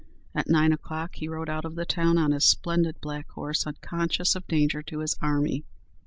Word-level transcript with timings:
At 0.33 0.49
nine 0.49 0.73
o'clock 0.73 1.17
he 1.17 1.27
rode 1.27 1.47
out 1.47 1.63
of 1.63 1.75
the 1.75 1.85
town 1.85 2.17
on 2.17 2.31
his 2.31 2.43
splendid 2.43 2.99
black 3.01 3.29
horse, 3.29 3.67
unconscious 3.67 4.33
of 4.35 4.47
danger 4.47 4.81
to 4.81 4.97
his 4.97 5.15
army. 5.21 5.63